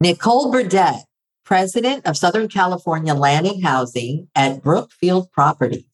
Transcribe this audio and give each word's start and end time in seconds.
Nicole 0.00 0.52
Burdette, 0.52 1.04
president 1.44 2.06
of 2.06 2.16
Southern 2.16 2.48
California 2.48 3.14
Land 3.14 3.48
and 3.48 3.64
Housing 3.64 4.28
at 4.36 4.62
Brookfield 4.62 5.32
Properties, 5.32 5.84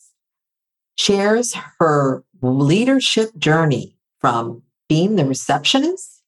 shares 0.99 1.55
her 1.79 2.23
leadership 2.43 3.35
journey 3.39 3.97
from 4.21 4.63
being 4.91 5.17
the 5.17 5.25
receptionist 5.25 6.23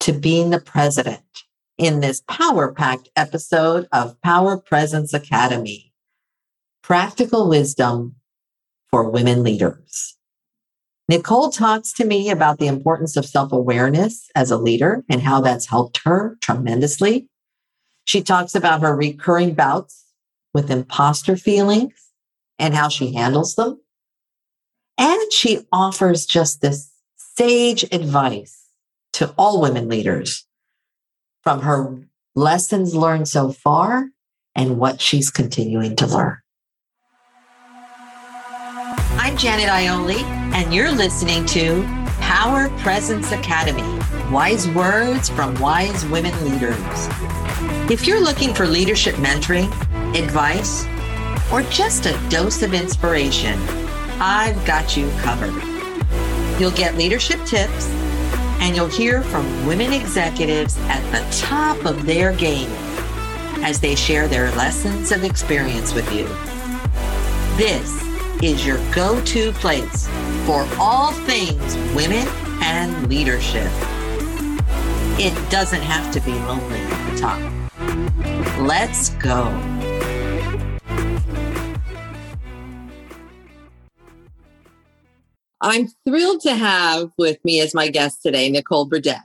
to 0.00 0.12
being 0.12 0.50
the 0.50 0.60
president 0.60 1.22
in 1.78 2.00
this 2.00 2.22
power 2.28 2.70
packed 2.70 3.08
episode 3.16 3.88
of 3.92 4.20
Power 4.20 4.58
Presence 4.58 5.14
Academy 5.14 5.90
Practical 6.82 7.48
Wisdom 7.48 8.16
for 8.90 9.08
Women 9.08 9.42
Leaders. 9.42 10.18
Nicole 11.08 11.50
talks 11.50 11.92
to 11.94 12.04
me 12.04 12.30
about 12.30 12.58
the 12.58 12.66
importance 12.66 13.16
of 13.16 13.26
self 13.26 13.52
awareness 13.52 14.30
as 14.34 14.50
a 14.50 14.56
leader 14.56 15.04
and 15.08 15.22
how 15.22 15.40
that's 15.40 15.66
helped 15.66 16.00
her 16.04 16.36
tremendously. 16.40 17.28
She 18.04 18.22
talks 18.22 18.54
about 18.54 18.82
her 18.82 18.96
recurring 18.96 19.54
bouts 19.54 20.04
with 20.54 20.70
imposter 20.70 21.36
feelings 21.36 21.94
and 22.58 22.74
how 22.74 22.88
she 22.88 23.14
handles 23.14 23.54
them. 23.54 23.80
And 24.98 25.32
she 25.32 25.66
offers 25.72 26.26
just 26.26 26.60
this 26.60 26.92
sage 27.16 27.84
advice 27.84 28.66
to 29.14 29.34
all 29.36 29.60
women 29.60 29.88
leaders 29.88 30.46
from 31.42 31.62
her 31.62 31.98
lessons 32.34 32.94
learned 32.94 33.28
so 33.28 33.50
far 33.50 34.10
and 34.54 34.78
what 34.78 35.00
she's 35.00 35.30
continuing 35.30 35.96
to 35.96 36.06
learn. 36.06 36.38
I'm 39.18 39.36
Janet 39.36 39.66
Ioli, 39.66 40.22
and 40.54 40.72
you're 40.74 40.90
listening 40.90 41.44
to 41.46 41.82
Power 42.18 42.70
Presence 42.78 43.30
Academy 43.30 43.82
Wise 44.32 44.68
Words 44.70 45.28
from 45.28 45.54
Wise 45.60 46.04
Women 46.06 46.32
Leaders. 46.44 46.76
If 47.90 48.06
you're 48.06 48.22
looking 48.22 48.54
for 48.54 48.66
leadership 48.66 49.14
mentoring, 49.16 49.70
advice, 50.16 50.86
or 51.52 51.62
just 51.70 52.06
a 52.06 52.18
dose 52.30 52.62
of 52.62 52.72
inspiration, 52.72 53.58
I've 54.18 54.64
got 54.64 54.96
you 54.96 55.10
covered. 55.18 55.62
You'll 56.58 56.70
get 56.70 56.96
leadership 56.96 57.44
tips 57.44 57.88
and 58.60 58.74
you'll 58.74 58.86
hear 58.86 59.22
from 59.22 59.66
women 59.66 59.92
executives 59.92 60.78
at 60.82 61.02
the 61.12 61.36
top 61.36 61.84
of 61.84 62.06
their 62.06 62.32
game 62.32 62.70
as 63.62 63.78
they 63.78 63.94
share 63.94 64.26
their 64.26 64.50
lessons 64.52 65.12
of 65.12 65.22
experience 65.22 65.92
with 65.92 66.10
you. 66.12 66.24
This 67.56 68.11
is 68.42 68.66
your 68.66 68.78
go 68.92 69.24
to 69.24 69.52
place 69.52 70.08
for 70.44 70.66
all 70.78 71.12
things 71.12 71.76
women 71.94 72.26
and 72.60 73.08
leadership. 73.08 73.70
It 75.18 75.32
doesn't 75.50 75.82
have 75.82 76.12
to 76.12 76.20
be 76.20 76.32
lonely 76.32 76.80
at 76.80 77.10
the 77.10 77.18
top. 77.18 78.58
Let's 78.58 79.10
go. 79.10 79.46
I'm 85.60 85.86
thrilled 86.04 86.40
to 86.40 86.56
have 86.56 87.12
with 87.16 87.38
me 87.44 87.60
as 87.60 87.72
my 87.72 87.88
guest 87.88 88.22
today, 88.22 88.50
Nicole 88.50 88.88
Burdette. 88.88 89.22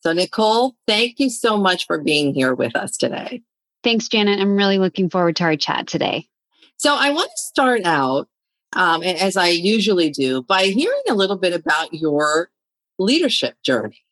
So, 0.00 0.12
Nicole, 0.12 0.76
thank 0.86 1.18
you 1.18 1.30
so 1.30 1.56
much 1.56 1.86
for 1.86 1.98
being 1.98 2.34
here 2.34 2.54
with 2.54 2.76
us 2.76 2.98
today. 2.98 3.42
Thanks, 3.82 4.08
Janet. 4.08 4.40
I'm 4.40 4.56
really 4.56 4.78
looking 4.78 5.08
forward 5.08 5.36
to 5.36 5.44
our 5.44 5.56
chat 5.56 5.86
today. 5.86 6.28
So, 6.78 6.94
I 6.94 7.10
want 7.10 7.30
to 7.30 7.42
start 7.42 7.84
out, 7.84 8.28
um, 8.74 9.02
as 9.02 9.36
I 9.36 9.48
usually 9.48 10.10
do, 10.10 10.42
by 10.42 10.64
hearing 10.64 11.02
a 11.08 11.14
little 11.14 11.36
bit 11.36 11.54
about 11.54 11.94
your 11.94 12.50
leadership 12.98 13.56
journey. 13.62 14.02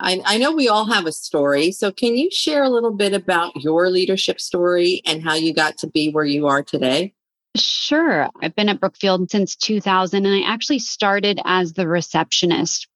I, 0.00 0.20
I 0.24 0.38
know 0.38 0.52
we 0.52 0.68
all 0.68 0.86
have 0.86 1.06
a 1.06 1.12
story. 1.12 1.70
So, 1.72 1.92
can 1.92 2.16
you 2.16 2.30
share 2.30 2.62
a 2.62 2.70
little 2.70 2.92
bit 2.92 3.12
about 3.12 3.56
your 3.56 3.90
leadership 3.90 4.40
story 4.40 5.02
and 5.06 5.22
how 5.22 5.34
you 5.34 5.54
got 5.54 5.78
to 5.78 5.86
be 5.86 6.10
where 6.10 6.24
you 6.24 6.46
are 6.46 6.62
today? 6.62 7.14
Sure. 7.56 8.28
I've 8.42 8.56
been 8.56 8.68
at 8.68 8.80
Brookfield 8.80 9.30
since 9.30 9.54
2000, 9.54 10.26
and 10.26 10.44
I 10.44 10.50
actually 10.50 10.80
started 10.80 11.40
as 11.44 11.74
the 11.74 11.86
receptionist. 11.86 12.88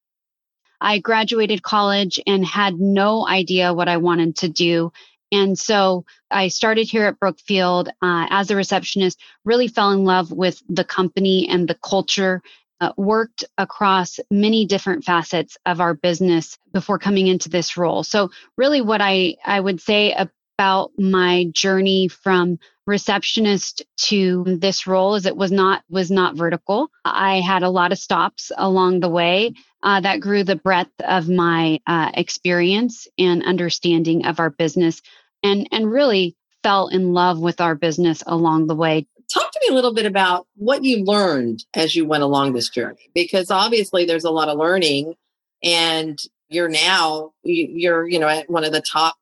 I 0.80 0.98
graduated 0.98 1.62
college 1.62 2.20
and 2.26 2.44
had 2.44 2.78
no 2.78 3.26
idea 3.26 3.74
what 3.74 3.88
I 3.88 3.96
wanted 3.98 4.36
to 4.36 4.48
do. 4.48 4.92
And 5.30 5.58
so 5.58 6.04
I 6.30 6.48
started 6.48 6.88
here 6.88 7.04
at 7.04 7.20
Brookfield 7.20 7.88
uh, 7.88 8.26
as 8.30 8.50
a 8.50 8.56
receptionist, 8.56 9.20
really 9.44 9.68
fell 9.68 9.90
in 9.92 10.04
love 10.04 10.32
with 10.32 10.62
the 10.68 10.84
company 10.84 11.48
and 11.48 11.68
the 11.68 11.74
culture, 11.74 12.42
uh, 12.80 12.92
worked 12.96 13.44
across 13.56 14.20
many 14.30 14.64
different 14.64 15.04
facets 15.04 15.58
of 15.66 15.80
our 15.80 15.94
business 15.94 16.58
before 16.72 16.98
coming 16.98 17.26
into 17.26 17.48
this 17.48 17.76
role. 17.76 18.04
So, 18.04 18.30
really, 18.56 18.80
what 18.80 19.00
I, 19.00 19.36
I 19.44 19.58
would 19.58 19.80
say 19.80 20.14
about 20.58 20.90
my 20.98 21.44
journey 21.52 22.08
from 22.08 22.58
receptionist 22.84 23.82
to 23.96 24.42
this 24.58 24.88
role 24.88 25.14
is 25.14 25.24
it 25.24 25.36
was 25.36 25.52
not 25.52 25.84
was 25.88 26.10
not 26.10 26.36
vertical. 26.36 26.88
I 27.04 27.40
had 27.40 27.62
a 27.62 27.70
lot 27.70 27.92
of 27.92 27.98
stops 27.98 28.50
along 28.56 29.00
the 29.00 29.08
way 29.08 29.52
uh, 29.84 30.00
that 30.00 30.20
grew 30.20 30.42
the 30.42 30.56
breadth 30.56 30.90
of 31.00 31.28
my 31.28 31.78
uh, 31.86 32.10
experience 32.14 33.06
and 33.16 33.44
understanding 33.44 34.26
of 34.26 34.40
our 34.40 34.50
business 34.50 35.00
and 35.44 35.68
and 35.70 35.92
really 35.92 36.34
fell 36.64 36.88
in 36.88 37.12
love 37.12 37.38
with 37.38 37.60
our 37.60 37.76
business 37.76 38.24
along 38.26 38.66
the 38.66 38.74
way. 38.74 39.06
Talk 39.32 39.52
to 39.52 39.60
me 39.62 39.68
a 39.68 39.74
little 39.74 39.94
bit 39.94 40.06
about 40.06 40.48
what 40.56 40.82
you 40.82 41.04
learned 41.04 41.64
as 41.74 41.94
you 41.94 42.04
went 42.04 42.24
along 42.24 42.54
this 42.54 42.68
journey 42.68 43.10
because 43.14 43.52
obviously 43.52 44.06
there's 44.06 44.24
a 44.24 44.30
lot 44.30 44.48
of 44.48 44.58
learning 44.58 45.14
and 45.62 46.18
you're 46.48 46.68
now 46.68 47.30
you're 47.44 48.08
you 48.08 48.18
know 48.18 48.26
at 48.26 48.50
one 48.50 48.64
of 48.64 48.72
the 48.72 48.80
top 48.80 49.14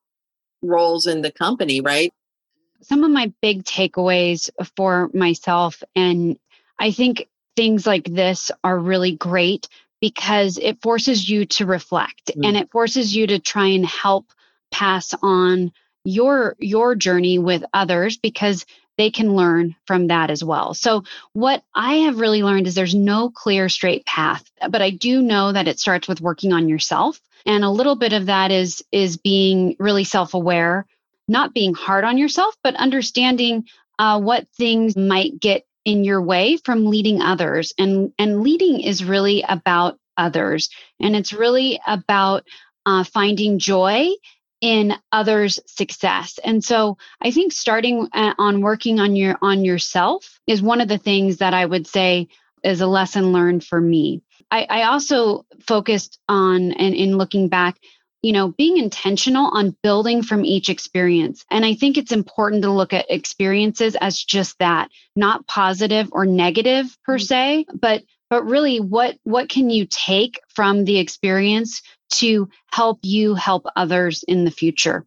roles 0.62 1.06
in 1.06 1.22
the 1.22 1.31
company 1.31 1.81
right 1.81 2.12
some 2.83 3.05
of 3.05 3.11
my 3.11 3.33
big 3.41 3.65
takeaways 3.65 4.50
for 4.77 5.11
myself. 5.12 5.83
And 5.94 6.39
I 6.78 6.93
think 6.93 7.28
things 7.56 7.87
like 7.87 8.05
this 8.05 8.50
are 8.62 8.78
really 8.78 9.12
great 9.12 9.69
because 10.00 10.59
it 10.59 10.83
forces 10.83 11.28
you 11.28 11.47
to 11.47 11.67
reflect 11.67 12.31
mm. 12.37 12.47
and 12.47 12.56
it 12.56 12.71
forces 12.71 13.15
you 13.15 13.27
to 13.28 13.39
try 13.39 13.69
and 13.69 13.87
help 13.87 14.27
pass 14.71 15.15
on 15.22 15.72
your 16.05 16.55
your 16.59 16.94
journey 16.94 17.38
with 17.38 17.65
others 17.73 18.19
because 18.19 18.67
they 18.99 19.11
can 19.11 19.34
learn 19.34 19.75
from 19.87 20.06
that 20.06 20.31
as 20.31 20.44
well. 20.44 20.73
So 20.73 21.05
what 21.33 21.62
I 21.75 21.94
have 21.94 22.21
really 22.21 22.43
learned 22.43 22.67
is 22.67 22.75
there's 22.75 22.94
no 22.94 23.31
clear 23.31 23.69
straight 23.69 24.06
path, 24.06 24.44
but 24.71 24.81
I 24.81 24.91
do 24.91 25.23
know 25.23 25.53
that 25.53 25.69
it 25.69 25.81
starts 25.81 26.09
with 26.09 26.21
working 26.21 26.53
on 26.53 26.69
yourself 26.69 27.21
and 27.46 27.64
a 27.64 27.70
little 27.70 27.96
bit 27.96 28.12
of 28.12 28.26
that 28.26 28.50
is 28.50 28.82
is 28.92 29.16
being 29.16 29.76
really 29.78 30.04
self-aware 30.04 30.86
not 31.28 31.54
being 31.54 31.74
hard 31.74 32.04
on 32.04 32.18
yourself, 32.18 32.56
but 32.62 32.74
understanding 32.76 33.64
uh, 33.98 34.20
what 34.20 34.46
things 34.56 34.96
might 34.96 35.38
get 35.40 35.64
in 35.84 36.04
your 36.04 36.22
way 36.22 36.56
from 36.64 36.86
leading 36.86 37.20
others. 37.20 37.72
And, 37.78 38.12
and 38.18 38.42
leading 38.42 38.80
is 38.80 39.04
really 39.04 39.44
about 39.48 39.98
others. 40.16 40.68
And 41.00 41.16
it's 41.16 41.32
really 41.32 41.80
about 41.86 42.46
uh, 42.84 43.04
finding 43.04 43.58
joy 43.58 44.10
in 44.62 44.94
others 45.12 45.60
success 45.66 46.40
and 46.42 46.64
so 46.64 46.96
i 47.20 47.30
think 47.30 47.52
starting 47.52 48.08
uh, 48.14 48.32
on 48.38 48.62
working 48.62 48.98
on 48.98 49.14
your 49.14 49.36
on 49.42 49.66
yourself 49.66 50.40
is 50.46 50.62
one 50.62 50.80
of 50.80 50.88
the 50.88 50.96
things 50.96 51.36
that 51.36 51.52
i 51.52 51.66
would 51.66 51.86
say 51.86 52.26
is 52.64 52.80
a 52.80 52.86
lesson 52.86 53.34
learned 53.34 53.62
for 53.62 53.78
me 53.78 54.22
i, 54.50 54.66
I 54.68 54.82
also 54.84 55.44
focused 55.66 56.18
on 56.28 56.72
and 56.72 56.94
in 56.94 57.16
looking 57.16 57.48
back 57.48 57.78
you 58.26 58.32
know, 58.32 58.48
being 58.48 58.76
intentional 58.76 59.50
on 59.52 59.76
building 59.84 60.20
from 60.20 60.44
each 60.44 60.68
experience. 60.68 61.44
And 61.48 61.64
I 61.64 61.74
think 61.74 61.96
it's 61.96 62.10
important 62.10 62.62
to 62.62 62.72
look 62.72 62.92
at 62.92 63.06
experiences 63.08 63.94
as 63.94 64.20
just 64.20 64.58
that, 64.58 64.88
not 65.14 65.46
positive 65.46 66.08
or 66.10 66.26
negative 66.26 66.86
per 67.04 67.18
mm-hmm. 67.18 67.24
se, 67.24 67.66
but 67.72 68.02
but 68.28 68.44
really 68.44 68.80
what 68.80 69.16
what 69.22 69.48
can 69.48 69.70
you 69.70 69.86
take 69.88 70.40
from 70.48 70.84
the 70.84 70.98
experience 70.98 71.82
to 72.14 72.48
help 72.72 72.98
you 73.02 73.36
help 73.36 73.66
others 73.76 74.24
in 74.24 74.44
the 74.44 74.50
future. 74.50 75.06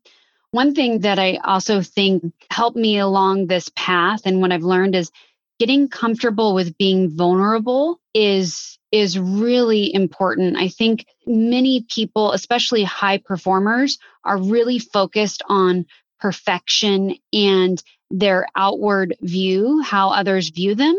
One 0.52 0.74
thing 0.74 1.00
that 1.02 1.20
I 1.20 1.40
also 1.44 1.82
think 1.82 2.24
helped 2.50 2.78
me 2.78 3.00
along 3.00 3.48
this 3.48 3.70
path 3.76 4.22
and 4.24 4.40
what 4.40 4.54
I've 4.54 4.64
learned 4.64 4.96
is 4.96 5.12
getting 5.60 5.90
comfortable 5.90 6.56
with 6.56 6.78
being 6.78 7.10
vulnerable 7.10 8.00
is 8.14 8.79
is 8.92 9.20
really 9.20 9.94
important. 9.94 10.58
I 10.58 10.68
think 10.68 11.06
many 11.26 11.86
people, 11.90 12.32
especially 12.32 12.84
high 12.84 13.18
performers, 13.18 14.00
are 14.24 14.38
really 14.38 14.80
focused 14.80 15.44
on 15.48 15.86
perfection 16.20 17.16
and 17.32 17.82
their 18.12 18.48
outward 18.56 19.16
view, 19.22 19.82
how 19.82 20.10
others 20.10 20.50
view 20.50 20.76
them. 20.76 20.96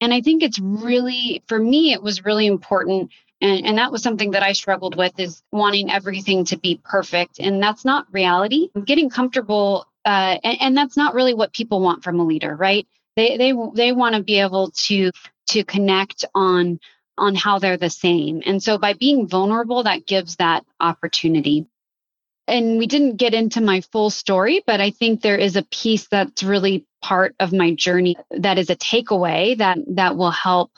And 0.00 0.12
I 0.12 0.20
think 0.20 0.42
it's 0.42 0.58
really, 0.58 1.42
for 1.46 1.58
me, 1.58 1.92
it 1.92 2.02
was 2.02 2.24
really 2.24 2.46
important. 2.46 3.10
And, 3.40 3.66
and 3.66 3.78
that 3.78 3.92
was 3.92 4.02
something 4.02 4.30
that 4.32 4.42
I 4.42 4.52
struggled 4.52 4.96
with 4.96 5.18
is 5.18 5.42
wanting 5.52 5.90
everything 5.90 6.44
to 6.46 6.56
be 6.56 6.80
perfect. 6.82 7.38
And 7.38 7.62
that's 7.62 7.84
not 7.84 8.06
reality. 8.12 8.70
Getting 8.84 9.10
comfortable, 9.10 9.86
uh, 10.04 10.38
and, 10.42 10.56
and 10.60 10.76
that's 10.76 10.96
not 10.96 11.14
really 11.14 11.34
what 11.34 11.52
people 11.52 11.80
want 11.80 12.02
from 12.02 12.18
a 12.18 12.24
leader, 12.24 12.54
right? 12.54 12.86
They, 13.16 13.36
they, 13.36 13.52
they 13.74 13.92
want 13.92 14.14
to 14.14 14.22
be 14.22 14.40
able 14.40 14.70
to, 14.86 15.10
to 15.50 15.64
connect 15.64 16.24
on 16.34 16.80
on 17.18 17.34
how 17.34 17.58
they're 17.58 17.76
the 17.78 17.90
same. 17.90 18.42
And 18.46 18.62
so 18.62 18.78
by 18.78 18.94
being 18.94 19.28
vulnerable, 19.28 19.82
that 19.84 20.06
gives 20.06 20.36
that 20.36 20.64
opportunity. 20.80 21.66
and 22.48 22.78
we 22.78 22.86
didn't 22.86 23.16
get 23.16 23.34
into 23.34 23.60
my 23.60 23.80
full 23.80 24.10
story, 24.10 24.62
but 24.66 24.80
I 24.80 24.90
think 24.90 25.20
there 25.20 25.36
is 25.36 25.56
a 25.56 25.62
piece 25.64 26.08
that's 26.08 26.42
really 26.42 26.86
part 27.02 27.34
of 27.40 27.52
my 27.52 27.74
journey 27.74 28.16
that 28.30 28.58
is 28.58 28.70
a 28.70 28.76
takeaway 28.76 29.56
that 29.58 29.78
that 29.96 30.16
will 30.16 30.30
help 30.30 30.70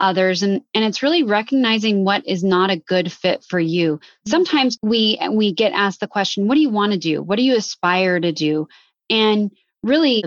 others 0.00 0.42
and 0.42 0.62
and 0.74 0.84
it's 0.84 1.02
really 1.02 1.22
recognizing 1.22 2.04
what 2.04 2.26
is 2.26 2.42
not 2.44 2.70
a 2.70 2.76
good 2.76 3.10
fit 3.12 3.44
for 3.44 3.60
you. 3.60 4.00
Sometimes 4.26 4.78
we 4.82 5.18
we 5.30 5.52
get 5.54 5.72
asked 5.72 6.00
the 6.00 6.08
question, 6.08 6.46
what 6.48 6.54
do 6.56 6.60
you 6.60 6.70
want 6.70 6.92
to 6.92 6.98
do? 6.98 7.22
What 7.22 7.36
do 7.36 7.42
you 7.42 7.56
aspire 7.56 8.20
to 8.20 8.32
do? 8.32 8.68
And 9.08 9.50
really 9.82 10.24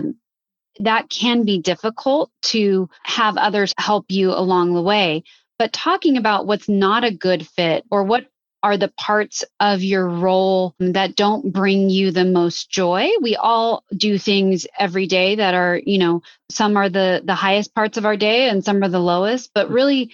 that 0.80 1.10
can 1.10 1.44
be 1.44 1.58
difficult 1.60 2.30
to 2.42 2.88
have 3.02 3.36
others 3.36 3.74
help 3.78 4.06
you 4.10 4.30
along 4.32 4.74
the 4.74 4.82
way. 4.82 5.24
But 5.58 5.72
talking 5.72 6.16
about 6.16 6.46
what's 6.46 6.68
not 6.68 7.04
a 7.04 7.14
good 7.14 7.46
fit 7.46 7.84
or 7.90 8.04
what 8.04 8.26
are 8.62 8.76
the 8.76 8.88
parts 8.88 9.44
of 9.60 9.82
your 9.82 10.08
role 10.08 10.74
that 10.78 11.14
don't 11.16 11.52
bring 11.52 11.90
you 11.90 12.10
the 12.10 12.24
most 12.24 12.70
joy 12.70 13.08
we 13.20 13.36
all 13.36 13.84
do 13.96 14.18
things 14.18 14.66
every 14.78 15.06
day 15.06 15.36
that 15.36 15.54
are 15.54 15.80
you 15.84 15.98
know 15.98 16.22
some 16.50 16.76
are 16.76 16.88
the 16.88 17.22
the 17.24 17.34
highest 17.34 17.74
parts 17.74 17.96
of 17.98 18.04
our 18.04 18.16
day 18.16 18.48
and 18.48 18.64
some 18.64 18.82
are 18.82 18.88
the 18.88 18.98
lowest 18.98 19.50
but 19.54 19.68
mm. 19.68 19.74
really 19.74 20.10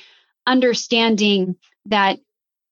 understanding 0.46 1.56
that 1.86 2.18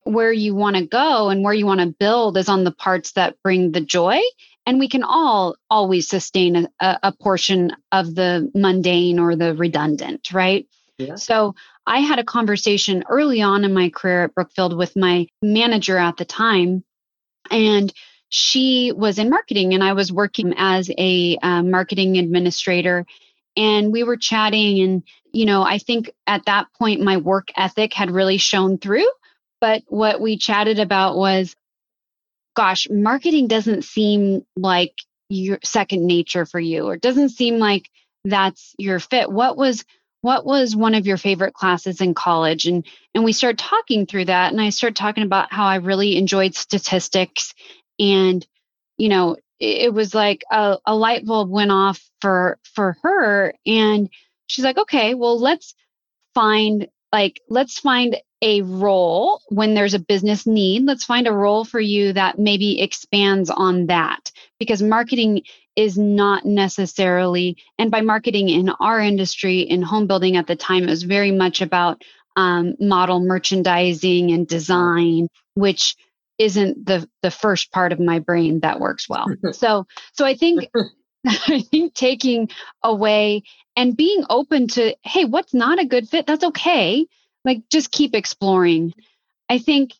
where 0.04 0.32
you 0.32 0.54
want 0.54 0.76
to 0.76 0.86
go 0.86 1.30
and 1.30 1.42
where 1.42 1.54
you 1.54 1.64
want 1.64 1.80
to 1.80 1.86
build 1.98 2.36
is 2.36 2.48
on 2.48 2.64
the 2.64 2.72
parts 2.72 3.12
that 3.12 3.40
bring 3.42 3.72
the 3.72 3.80
joy 3.80 4.20
and 4.66 4.78
we 4.78 4.88
can 4.88 5.02
all 5.02 5.56
always 5.70 6.06
sustain 6.08 6.68
a, 6.80 6.98
a 7.02 7.12
portion 7.12 7.72
of 7.90 8.14
the 8.14 8.50
mundane 8.54 9.18
or 9.18 9.36
the 9.36 9.54
redundant 9.54 10.32
right 10.32 10.66
yeah. 10.98 11.14
so 11.14 11.54
I 11.86 12.00
had 12.00 12.18
a 12.18 12.24
conversation 12.24 13.04
early 13.08 13.42
on 13.42 13.64
in 13.64 13.74
my 13.74 13.90
career 13.90 14.24
at 14.24 14.34
Brookfield 14.34 14.76
with 14.76 14.96
my 14.96 15.26
manager 15.42 15.98
at 15.98 16.16
the 16.16 16.24
time, 16.24 16.84
and 17.50 17.92
she 18.28 18.92
was 18.92 19.18
in 19.18 19.30
marketing, 19.30 19.74
and 19.74 19.82
I 19.82 19.92
was 19.92 20.12
working 20.12 20.54
as 20.56 20.90
a 20.96 21.36
uh, 21.42 21.62
marketing 21.62 22.18
administrator. 22.18 23.04
And 23.56 23.92
we 23.92 24.04
were 24.04 24.16
chatting, 24.16 24.80
and 24.80 25.02
you 25.32 25.44
know, 25.44 25.62
I 25.62 25.78
think 25.78 26.10
at 26.26 26.46
that 26.46 26.68
point 26.78 27.02
my 27.02 27.18
work 27.18 27.48
ethic 27.56 27.92
had 27.92 28.10
really 28.10 28.38
shown 28.38 28.78
through. 28.78 29.10
But 29.60 29.82
what 29.86 30.20
we 30.20 30.38
chatted 30.38 30.78
about 30.78 31.16
was, 31.16 31.54
gosh, 32.56 32.88
marketing 32.90 33.48
doesn't 33.48 33.84
seem 33.84 34.46
like 34.56 34.94
your 35.28 35.58
second 35.62 36.06
nature 36.06 36.46
for 36.46 36.60
you, 36.60 36.86
or 36.86 36.96
doesn't 36.96 37.30
seem 37.30 37.58
like 37.58 37.90
that's 38.24 38.74
your 38.78 39.00
fit. 39.00 39.30
What 39.30 39.56
was 39.56 39.84
what 40.22 40.46
was 40.46 40.74
one 40.74 40.94
of 40.94 41.06
your 41.06 41.18
favorite 41.18 41.52
classes 41.52 42.00
in 42.00 42.14
college? 42.14 42.66
And 42.66 42.86
and 43.14 43.24
we 43.24 43.32
started 43.32 43.58
talking 43.58 44.06
through 44.06 44.26
that 44.26 44.52
and 44.52 44.60
i 44.60 44.70
started 44.70 44.96
talking 44.96 45.24
about 45.24 45.52
how 45.52 45.64
i 45.66 45.76
really 45.76 46.16
enjoyed 46.16 46.54
statistics. 46.54 47.52
And 47.98 48.46
you 48.96 49.08
know 49.10 49.36
it, 49.60 49.94
was 49.94 50.14
like 50.14 50.42
a, 50.50 50.78
a 50.86 50.94
light 50.94 51.24
bulb 51.24 51.50
went 51.50 51.70
off 51.70 52.02
for 52.20 52.58
for 52.74 52.96
her 53.02 53.54
and 53.66 54.08
she's 54.46 54.64
like 54.64 54.78
okay 54.78 55.14
well 55.14 55.38
let's 55.38 55.74
find 56.34 56.88
like 57.12 57.40
let's 57.48 57.78
find 57.78 58.16
a 58.42 58.60
role 58.62 59.40
when 59.48 59.74
there's 59.74 59.94
a 59.94 59.98
business 59.98 60.46
need 60.46 60.84
let's 60.84 61.04
find 61.04 61.26
a 61.26 61.32
role 61.32 61.64
for 61.64 61.80
you 61.80 62.12
that 62.12 62.38
maybe 62.38 62.80
expands 62.80 63.48
on 63.48 63.86
that 63.86 64.32
because 64.58 64.82
marketing 64.82 65.42
is 65.76 65.96
not 65.96 66.44
necessarily, 66.44 67.56
and 67.78 67.90
by 67.90 68.00
marketing 68.00 68.48
in 68.48 68.68
our 68.68 69.00
industry, 69.00 69.60
in 69.60 69.82
home 69.82 70.06
building 70.06 70.36
at 70.36 70.46
the 70.46 70.56
time, 70.56 70.84
it 70.84 70.90
was 70.90 71.02
very 71.02 71.30
much 71.30 71.62
about 71.62 72.02
um, 72.36 72.74
model 72.78 73.20
merchandising 73.20 74.30
and 74.32 74.46
design, 74.46 75.28
which 75.54 75.96
isn't 76.38 76.86
the 76.86 77.08
the 77.22 77.30
first 77.30 77.72
part 77.72 77.92
of 77.92 78.00
my 78.00 78.18
brain 78.18 78.60
that 78.60 78.80
works 78.80 79.08
well. 79.08 79.26
so 79.52 79.86
so 80.12 80.24
I 80.24 80.34
think 80.34 80.68
I 81.26 81.62
think 81.70 81.94
taking 81.94 82.48
away 82.82 83.44
and 83.76 83.96
being 83.96 84.24
open 84.28 84.66
to, 84.68 84.94
hey, 85.04 85.24
what's 85.24 85.54
not 85.54 85.78
a 85.78 85.86
good 85.86 86.08
fit? 86.08 86.26
That's 86.26 86.44
okay. 86.44 87.06
Like 87.44 87.68
just 87.70 87.90
keep 87.90 88.14
exploring. 88.14 88.94
I 89.48 89.58
think, 89.58 89.92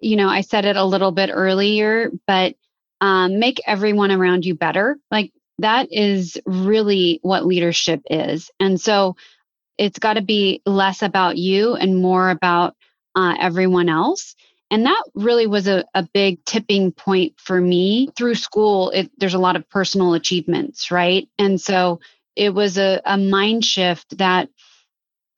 you 0.00 0.16
know, 0.16 0.28
I 0.28 0.42
said 0.42 0.64
it 0.64 0.76
a 0.76 0.84
little 0.84 1.12
bit 1.12 1.30
earlier, 1.32 2.10
but 2.26 2.54
um, 3.00 3.38
make 3.38 3.60
everyone 3.66 4.10
around 4.10 4.44
you 4.44 4.54
better. 4.54 4.98
Like 5.10 5.32
that 5.58 5.88
is 5.92 6.36
really 6.46 7.20
what 7.22 7.46
leadership 7.46 8.02
is. 8.10 8.50
And 8.60 8.80
so 8.80 9.16
it's 9.76 9.98
got 9.98 10.14
to 10.14 10.22
be 10.22 10.60
less 10.66 11.02
about 11.02 11.36
you 11.36 11.74
and 11.74 12.02
more 12.02 12.30
about 12.30 12.74
uh, 13.14 13.34
everyone 13.40 13.88
else. 13.88 14.34
And 14.70 14.84
that 14.86 15.02
really 15.14 15.46
was 15.46 15.66
a, 15.66 15.84
a 15.94 16.02
big 16.02 16.44
tipping 16.44 16.92
point 16.92 17.34
for 17.38 17.60
me 17.60 18.10
through 18.16 18.34
school. 18.34 18.90
It, 18.90 19.10
there's 19.18 19.34
a 19.34 19.38
lot 19.38 19.56
of 19.56 19.68
personal 19.70 20.14
achievements, 20.14 20.90
right? 20.90 21.28
And 21.38 21.60
so 21.60 22.00
it 22.36 22.50
was 22.50 22.76
a, 22.76 23.00
a 23.04 23.16
mind 23.16 23.64
shift 23.64 24.18
that, 24.18 24.48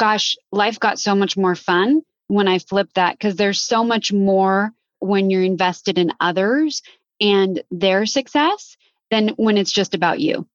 gosh, 0.00 0.34
life 0.50 0.80
got 0.80 0.98
so 0.98 1.14
much 1.14 1.36
more 1.36 1.54
fun 1.54 2.00
when 2.26 2.48
I 2.48 2.58
flipped 2.58 2.94
that 2.94 3.18
because 3.18 3.36
there's 3.36 3.60
so 3.60 3.84
much 3.84 4.12
more 4.12 4.72
when 4.98 5.28
you're 5.28 5.44
invested 5.44 5.98
in 5.98 6.14
others 6.18 6.82
and 7.20 7.62
their 7.70 8.06
success 8.06 8.78
than 9.10 9.28
when 9.36 9.58
it's 9.58 9.70
just 9.70 9.94
about 9.94 10.18
you. 10.18 10.48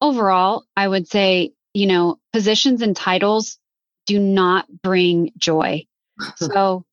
Overall, 0.00 0.64
I 0.74 0.88
would 0.88 1.06
say, 1.06 1.52
you 1.74 1.86
know, 1.86 2.18
positions 2.32 2.80
and 2.80 2.96
titles 2.96 3.58
do 4.06 4.18
not 4.18 4.66
bring 4.82 5.32
joy. 5.36 5.86
So 6.36 6.84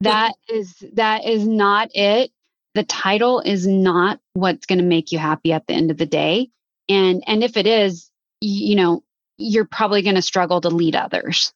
that 0.00 0.34
is 0.48 0.74
that 0.92 1.24
is 1.24 1.46
not 1.46 1.90
it. 1.94 2.30
The 2.74 2.84
title 2.84 3.40
is 3.40 3.66
not 3.66 4.20
what's 4.34 4.66
going 4.66 4.78
to 4.78 4.84
make 4.84 5.10
you 5.10 5.18
happy 5.18 5.52
at 5.52 5.66
the 5.66 5.74
end 5.74 5.90
of 5.90 5.96
the 5.96 6.06
day. 6.06 6.50
And 6.88 7.24
and 7.26 7.42
if 7.42 7.56
it 7.56 7.66
is, 7.66 8.10
you 8.40 8.76
know, 8.76 9.02
you're 9.38 9.66
probably 9.66 10.02
going 10.02 10.16
to 10.16 10.22
struggle 10.22 10.60
to 10.60 10.68
lead 10.68 10.96
others. 10.96 11.52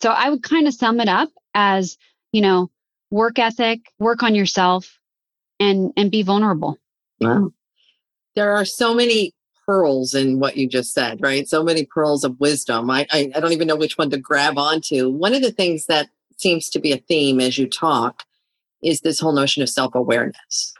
So 0.00 0.10
I 0.10 0.30
would 0.30 0.42
kind 0.42 0.66
of 0.68 0.74
sum 0.74 1.00
it 1.00 1.08
up 1.08 1.30
as, 1.54 1.96
you 2.32 2.40
know, 2.40 2.70
work 3.10 3.38
ethic, 3.38 3.80
work 3.98 4.22
on 4.22 4.34
yourself, 4.34 4.98
and 5.58 5.92
and 5.96 6.10
be 6.10 6.22
vulnerable. 6.22 6.78
Wow. 7.20 7.28
Mm. 7.28 7.52
There 8.36 8.54
are 8.54 8.64
so 8.64 8.94
many 8.94 9.32
pearls 9.66 10.14
in 10.14 10.38
what 10.38 10.56
you 10.56 10.68
just 10.68 10.94
said, 10.94 11.20
right? 11.20 11.48
So 11.48 11.64
many 11.64 11.84
pearls 11.84 12.24
of 12.24 12.38
wisdom. 12.38 12.90
I, 12.90 13.06
I, 13.10 13.30
I 13.34 13.40
don't 13.40 13.52
even 13.52 13.66
know 13.66 13.76
which 13.76 13.98
one 13.98 14.10
to 14.10 14.18
grab 14.18 14.56
onto. 14.56 15.10
One 15.10 15.34
of 15.34 15.42
the 15.42 15.50
things 15.50 15.86
that 15.86 16.08
seems 16.36 16.70
to 16.70 16.78
be 16.78 16.92
a 16.92 16.98
theme 16.98 17.40
as 17.40 17.58
you 17.58 17.66
talk 17.66 18.22
is 18.82 19.00
this 19.00 19.18
whole 19.18 19.32
notion 19.32 19.62
of 19.62 19.68
self-awareness. 19.68 20.72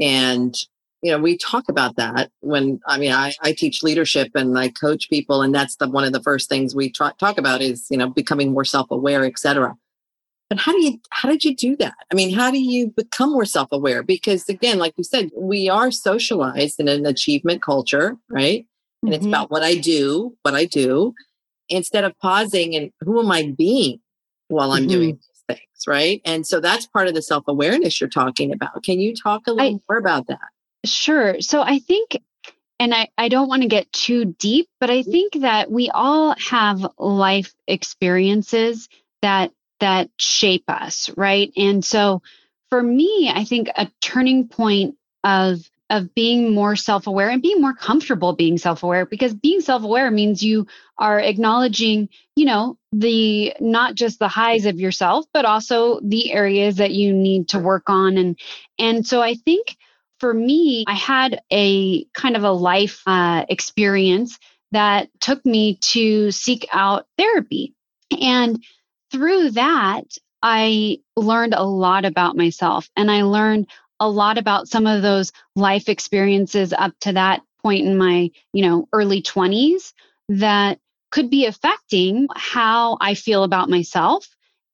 And 0.00 0.54
you 1.02 1.12
know, 1.12 1.18
we 1.18 1.38
talk 1.38 1.68
about 1.68 1.96
that 1.96 2.30
when 2.40 2.80
I 2.86 2.98
mean 2.98 3.12
I, 3.12 3.32
I 3.42 3.52
teach 3.52 3.82
leadership 3.82 4.32
and 4.34 4.58
I 4.58 4.68
coach 4.68 5.08
people, 5.08 5.42
and 5.42 5.54
that's 5.54 5.76
the 5.76 5.88
one 5.88 6.04
of 6.04 6.12
the 6.12 6.22
first 6.22 6.48
things 6.48 6.74
we 6.74 6.90
talk, 6.90 7.18
talk 7.18 7.38
about 7.38 7.62
is 7.62 7.86
you 7.90 7.96
know 7.96 8.08
becoming 8.08 8.52
more 8.52 8.64
self-aware, 8.64 9.24
et 9.24 9.38
cetera. 9.38 9.76
But 10.48 10.58
how 10.58 10.72
do 10.72 10.82
you 10.82 11.00
how 11.10 11.28
did 11.28 11.44
you 11.44 11.54
do 11.54 11.76
that? 11.76 11.94
I 12.10 12.14
mean 12.14 12.34
how 12.34 12.50
do 12.50 12.60
you 12.60 12.88
become 12.88 13.32
more 13.32 13.44
self-aware? 13.44 14.02
Because 14.02 14.48
again 14.48 14.78
like 14.78 14.94
you 14.96 15.04
said 15.04 15.30
we 15.36 15.68
are 15.68 15.90
socialized 15.90 16.80
in 16.80 16.88
an 16.88 17.06
achievement 17.06 17.62
culture 17.62 18.16
right? 18.28 18.66
And 19.02 19.12
mm-hmm. 19.12 19.14
it's 19.14 19.26
about 19.26 19.50
what 19.50 19.62
i 19.62 19.76
do 19.76 20.36
what 20.42 20.54
i 20.54 20.64
do 20.64 21.14
instead 21.68 22.02
of 22.02 22.18
pausing 22.18 22.74
and 22.74 22.90
who 23.00 23.20
am 23.20 23.30
i 23.30 23.54
being 23.56 24.00
while 24.48 24.72
i'm 24.72 24.82
mm-hmm. 24.82 24.90
doing 24.90 25.14
these 25.16 25.56
things 25.56 25.86
right? 25.86 26.20
And 26.24 26.44
so 26.44 26.58
that's 26.58 26.86
part 26.86 27.06
of 27.06 27.14
the 27.14 27.22
self-awareness 27.22 28.00
you're 28.00 28.10
talking 28.10 28.52
about. 28.52 28.82
Can 28.82 28.98
you 28.98 29.14
talk 29.14 29.46
a 29.46 29.52
little 29.52 29.76
I, 29.76 29.80
more 29.88 29.98
about 29.98 30.26
that 30.26 30.48
sure 30.84 31.40
so 31.40 31.60
i 31.62 31.78
think 31.78 32.18
and 32.80 32.94
I, 32.94 33.08
I 33.18 33.28
don't 33.28 33.48
want 33.48 33.62
to 33.62 33.68
get 33.68 33.92
too 33.92 34.36
deep, 34.38 34.68
but 34.80 34.90
I 34.90 35.02
think 35.02 35.40
that 35.40 35.70
we 35.70 35.90
all 35.90 36.34
have 36.48 36.86
life 36.96 37.54
experiences 37.66 38.88
that 39.22 39.52
that 39.80 40.10
shape 40.16 40.64
us, 40.68 41.10
right? 41.16 41.52
And 41.56 41.84
so 41.84 42.22
for 42.68 42.82
me, 42.82 43.30
I 43.32 43.44
think 43.44 43.68
a 43.76 43.90
turning 44.00 44.48
point 44.48 44.96
of 45.24 45.58
of 45.90 46.14
being 46.14 46.54
more 46.54 46.76
self-aware 46.76 47.30
and 47.30 47.40
being 47.40 47.62
more 47.62 47.72
comfortable 47.72 48.34
being 48.34 48.58
self-aware 48.58 49.06
because 49.06 49.32
being 49.32 49.62
self-aware 49.62 50.10
means 50.10 50.42
you 50.42 50.66
are 50.98 51.18
acknowledging 51.18 52.10
you 52.36 52.44
know 52.44 52.76
the 52.92 53.54
not 53.58 53.94
just 53.94 54.18
the 54.18 54.28
highs 54.28 54.66
of 54.66 54.78
yourself 54.78 55.24
but 55.32 55.46
also 55.46 55.98
the 56.00 56.30
areas 56.30 56.76
that 56.76 56.90
you 56.90 57.14
need 57.14 57.48
to 57.48 57.58
work 57.58 57.88
on 57.88 58.18
and 58.18 58.38
and 58.78 59.06
so 59.06 59.22
i 59.22 59.32
think 59.34 59.78
for 60.20 60.32
me 60.32 60.84
i 60.86 60.94
had 60.94 61.40
a 61.52 62.04
kind 62.06 62.36
of 62.36 62.44
a 62.44 62.52
life 62.52 63.02
uh, 63.06 63.44
experience 63.48 64.38
that 64.72 65.08
took 65.20 65.44
me 65.44 65.76
to 65.76 66.30
seek 66.30 66.66
out 66.72 67.06
therapy. 67.16 67.74
And 68.20 68.62
through 69.10 69.52
that, 69.52 70.04
I 70.42 70.98
learned 71.16 71.54
a 71.54 71.64
lot 71.64 72.04
about 72.04 72.36
myself 72.36 72.88
and 72.96 73.10
I 73.10 73.22
learned 73.22 73.68
a 74.00 74.08
lot 74.08 74.38
about 74.38 74.68
some 74.68 74.86
of 74.86 75.02
those 75.02 75.32
life 75.56 75.88
experiences 75.88 76.72
up 76.72 76.92
to 77.00 77.12
that 77.14 77.42
point 77.62 77.86
in 77.86 77.96
my, 77.96 78.30
you 78.52 78.62
know, 78.64 78.88
early 78.92 79.22
20s 79.22 79.92
that 80.28 80.78
could 81.10 81.30
be 81.30 81.46
affecting 81.46 82.28
how 82.36 82.98
I 83.00 83.14
feel 83.14 83.42
about 83.42 83.68
myself 83.68 84.28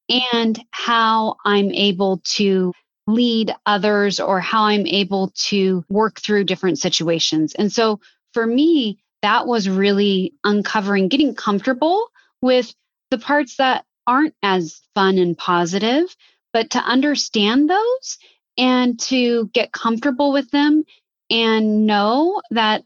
and 0.09 0.61
how 0.69 1.37
I'm 1.43 1.71
able 1.71 2.21
to 2.35 2.73
lead 3.07 3.53
others 3.65 4.19
or 4.19 4.39
how 4.39 4.63
I'm 4.63 4.87
able 4.87 5.31
to 5.47 5.85
work 5.89 6.19
through 6.19 6.45
different 6.45 6.79
situations. 6.79 7.53
And 7.53 7.71
so 7.71 7.99
for 8.33 8.45
me, 8.45 8.99
that 9.21 9.47
was 9.47 9.69
really 9.69 10.33
uncovering, 10.43 11.07
getting 11.07 11.35
comfortable 11.35 12.07
with 12.41 12.73
the 13.11 13.17
parts 13.17 13.57
that 13.57 13.85
aren't 14.07 14.35
as 14.43 14.81
fun 14.93 15.17
and 15.17 15.37
positive, 15.37 16.15
but 16.53 16.71
to 16.71 16.79
understand 16.79 17.69
those 17.69 18.17
and 18.57 18.99
to 18.99 19.49
get 19.53 19.71
comfortable 19.71 20.31
with 20.31 20.49
them 20.51 20.83
and 21.29 21.85
know 21.85 22.41
that 22.51 22.83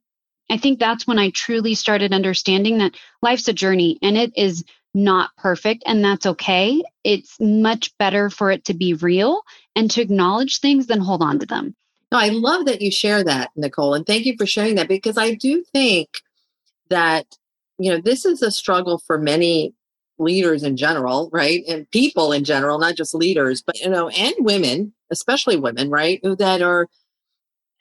I 0.49 0.57
think 0.57 0.79
that's 0.79 1.05
when 1.05 1.19
I 1.19 1.29
truly 1.29 1.75
started 1.75 2.13
understanding 2.13 2.79
that 2.79 2.95
life's 3.21 3.47
a 3.47 3.53
journey 3.53 3.99
and 4.01 4.17
it 4.17 4.33
is 4.35 4.63
not 4.93 5.31
perfect 5.37 5.83
and 5.85 6.03
that's 6.03 6.25
okay. 6.25 6.81
It's 7.03 7.37
much 7.39 7.95
better 7.97 8.29
for 8.29 8.51
it 8.51 8.65
to 8.65 8.73
be 8.73 8.93
real 8.93 9.41
and 9.75 9.89
to 9.91 10.01
acknowledge 10.01 10.59
things 10.59 10.87
than 10.87 10.99
hold 10.99 11.21
on 11.21 11.39
to 11.39 11.45
them. 11.45 11.75
No, 12.11 12.17
I 12.17 12.29
love 12.29 12.65
that 12.65 12.81
you 12.81 12.91
share 12.91 13.23
that, 13.23 13.51
Nicole, 13.55 13.93
and 13.93 14.05
thank 14.05 14.25
you 14.25 14.35
for 14.37 14.47
sharing 14.47 14.75
that 14.75 14.87
because 14.87 15.17
I 15.17 15.35
do 15.35 15.63
think 15.71 16.09
that 16.89 17.25
you 17.77 17.91
know 17.91 18.01
this 18.01 18.25
is 18.25 18.41
a 18.41 18.51
struggle 18.51 18.97
for 19.05 19.19
many 19.19 19.73
leaders 20.17 20.63
in 20.63 20.75
general, 20.75 21.29
right? 21.31 21.63
And 21.67 21.89
people 21.91 22.31
in 22.31 22.43
general, 22.43 22.79
not 22.79 22.95
just 22.95 23.13
leaders, 23.13 23.61
but 23.61 23.79
you 23.79 23.89
know, 23.89 24.09
and 24.09 24.35
women, 24.39 24.93
especially 25.11 25.55
women, 25.55 25.89
right? 25.89 26.19
That 26.23 26.61
are 26.61 26.87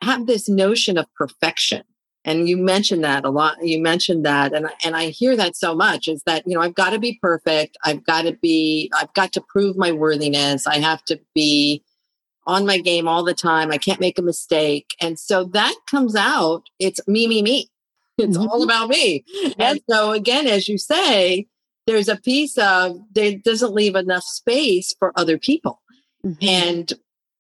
have 0.03 0.27
this 0.27 0.49
notion 0.49 0.99
of 0.99 1.07
perfection 1.15 1.83
and 2.29 2.47
you 2.47 2.59
mentioned 2.59 3.03
that 3.05 3.25
a 3.25 3.31
lot 3.31 3.57
you 3.63 3.81
mentioned 3.81 4.25
that 4.25 4.53
and 4.53 4.69
and 4.85 4.95
I 4.95 5.07
hear 5.07 5.35
that 5.37 5.57
so 5.57 5.75
much 5.75 6.09
is 6.09 6.23
that 6.27 6.47
you 6.47 6.55
know 6.55 6.61
I've 6.61 6.75
got 6.75 6.91
to 6.91 6.99
be 6.99 7.19
perfect 7.21 7.77
I've 7.85 8.05
got 8.05 8.23
to 8.23 8.33
be 8.33 8.93
I've 8.95 9.13
got 9.15 9.33
to 9.33 9.41
prove 9.49 9.77
my 9.77 9.93
worthiness 9.93 10.67
I 10.67 10.79
have 10.79 11.03
to 11.07 11.19
be 11.35 11.83
on 12.47 12.67
my 12.67 12.79
game 12.79 13.09
all 13.09 13.25
the 13.25 13.35
time 13.35 13.71
I 13.71 13.79
can't 13.79 14.01
make 14.01 14.19
a 14.19 14.23
mistake 14.23 14.91
and 15.01 15.19
so 15.19 15.45
that 15.45 15.75
comes 15.91 16.15
out 16.15 16.65
it's 16.79 17.01
me 17.09 17.27
me 17.27 17.43
me. 17.43 17.71
It's 18.19 18.37
mm-hmm. 18.37 18.49
all 18.49 18.65
about 18.65 18.89
me. 18.89 19.25
And 19.59 19.81
so 19.89 20.13
again 20.13 20.47
as 20.47 20.69
you 20.69 20.77
say 20.77 21.47
there's 21.87 22.09
a 22.09 22.17
piece 22.17 22.59
of 22.59 22.99
it 23.15 23.43
doesn't 23.43 23.73
leave 23.73 23.97
enough 23.97 24.25
space 24.25 24.95
for 24.99 25.13
other 25.17 25.39
people. 25.39 25.81
Mm-hmm. 26.27 26.49
and 26.49 26.93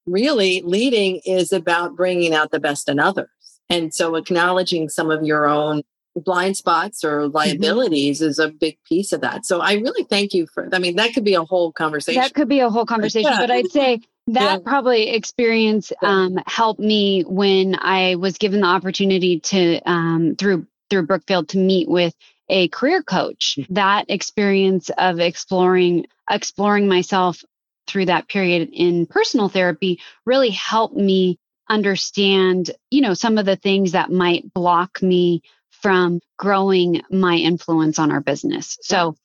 really 0.06 0.62
leading 0.64 1.20
is 1.24 1.52
about 1.52 1.96
bringing 1.96 2.32
out 2.32 2.52
the 2.52 2.60
best 2.60 2.88
in 2.88 3.00
others 3.00 3.28
and 3.70 3.92
so 3.94 4.14
acknowledging 4.16 4.88
some 4.88 5.10
of 5.10 5.24
your 5.24 5.46
own 5.46 5.82
blind 6.16 6.56
spots 6.56 7.04
or 7.04 7.22
mm-hmm. 7.22 7.36
liabilities 7.36 8.20
mm-hmm. 8.20 8.28
is 8.28 8.38
a 8.38 8.48
big 8.48 8.78
piece 8.88 9.12
of 9.12 9.20
that. 9.20 9.46
So 9.46 9.60
I 9.60 9.74
really 9.74 10.04
thank 10.04 10.34
you 10.34 10.46
for 10.46 10.68
I 10.72 10.78
mean 10.78 10.96
that 10.96 11.14
could 11.14 11.24
be 11.24 11.34
a 11.34 11.44
whole 11.44 11.72
conversation. 11.72 12.20
That 12.20 12.34
could 12.34 12.48
be 12.48 12.60
a 12.60 12.70
whole 12.70 12.86
conversation, 12.86 13.30
yeah. 13.30 13.38
but 13.38 13.50
I'd 13.50 13.70
say 13.70 14.00
that 14.28 14.42
yeah. 14.42 14.58
probably 14.64 15.10
experience 15.10 15.92
um, 16.02 16.38
helped 16.46 16.80
me 16.80 17.22
when 17.22 17.76
I 17.80 18.16
was 18.16 18.38
given 18.38 18.60
the 18.60 18.66
opportunity 18.66 19.40
to 19.40 19.80
um, 19.88 20.36
through 20.36 20.66
through 20.90 21.06
Brookfield 21.06 21.50
to 21.50 21.58
meet 21.58 21.88
with 21.88 22.14
a 22.48 22.68
career 22.68 23.02
coach. 23.02 23.56
Mm-hmm. 23.58 23.74
That 23.74 24.06
experience 24.08 24.90
of 24.96 25.20
exploring 25.20 26.06
exploring 26.30 26.88
myself 26.88 27.42
through 27.86 28.06
that 28.06 28.28
period 28.28 28.68
in 28.72 29.06
personal 29.06 29.48
therapy 29.48 29.98
really 30.26 30.50
helped 30.50 30.94
me 30.94 31.38
understand, 31.68 32.70
you 32.90 33.00
know, 33.00 33.14
some 33.14 33.38
of 33.38 33.46
the 33.46 33.56
things 33.56 33.92
that 33.92 34.10
might 34.10 34.52
block 34.52 35.02
me 35.02 35.42
from 35.70 36.20
growing 36.38 37.02
my 37.10 37.36
influence 37.36 37.98
on 37.98 38.10
our 38.10 38.20
business. 38.20 38.78
So 38.82 39.16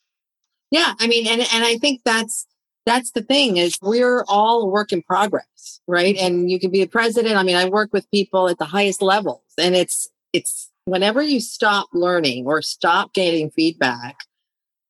yeah, 0.72 0.94
I 1.00 1.08
mean 1.08 1.28
and 1.28 1.42
and 1.42 1.64
I 1.64 1.78
think 1.78 2.02
that's 2.04 2.46
that's 2.86 3.12
the 3.12 3.22
thing 3.22 3.58
is 3.58 3.78
we're 3.82 4.24
all 4.28 4.64
a 4.64 4.68
work 4.68 4.92
in 4.92 5.02
progress, 5.02 5.80
right? 5.88 6.16
And 6.18 6.52
you 6.52 6.60
can 6.60 6.70
be 6.70 6.82
a 6.82 6.88
president. 6.88 7.38
I 7.38 7.44
mean, 7.44 7.56
I 7.56 7.70
work 7.70 7.94
with 7.94 8.10
people 8.12 8.50
at 8.50 8.58
the 8.58 8.66
highest 8.66 9.02
levels 9.02 9.42
and 9.58 9.76
it's 9.76 10.10
it's 10.34 10.70
whenever 10.86 11.22
you 11.22 11.40
stop 11.40 11.88
learning 11.94 12.46
or 12.46 12.62
stop 12.62 13.14
getting 13.14 13.50
feedback, 13.52 14.18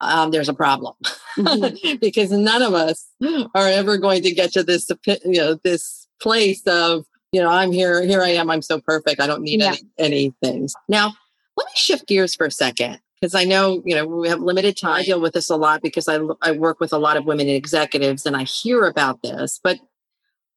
um, 0.02 0.32
there's 0.32 0.50
a 0.50 0.54
problem 0.54 0.96
mm-hmm. 1.38 1.96
because 2.02 2.32
none 2.32 2.62
of 2.62 2.74
us 2.74 3.08
are 3.56 3.68
ever 3.68 3.98
going 3.98 4.24
to 4.24 4.34
get 4.34 4.52
to 4.54 4.64
this 4.64 4.90
you 5.24 5.38
know 5.38 5.56
this 5.64 6.08
place 6.22 6.62
of 6.68 7.06
you 7.34 7.42
know, 7.42 7.50
I'm 7.50 7.72
here, 7.72 8.04
here 8.04 8.22
I 8.22 8.30
am, 8.30 8.50
I'm 8.50 8.62
so 8.62 8.80
perfect. 8.80 9.20
I 9.20 9.28
don't 9.28 9.42
need 9.42 9.60
yeah. 9.60 9.70
any, 9.70 9.82
any 9.98 10.34
things. 10.42 10.76
Now, 10.88 11.14
let 11.58 11.66
me 11.66 11.72
shift 11.76 12.08
gears 12.08 12.36
for 12.36 12.46
a 12.46 12.52
second 12.52 13.00
because 13.20 13.34
I 13.34 13.44
know, 13.44 13.82
you 13.86 13.96
know, 13.96 14.06
we 14.06 14.30
have 14.30 14.40
limited 14.40 14.78
time. 14.78 15.02
I 15.02 15.04
deal 15.04 15.20
with 15.20 15.34
this 15.34 15.50
a 15.50 15.56
lot 15.56 15.82
because 15.82 16.08
I, 16.08 16.20
I 16.42 16.52
work 16.52 16.80
with 16.80 16.94
a 16.94 17.00
lot 17.00 17.18
of 17.18 17.26
women 17.26 17.50
executives 17.50 18.28
and 18.28 18.38
I 18.38 18.44
hear 18.44 18.86
about 18.86 19.24
this, 19.24 19.60
but 19.64 19.80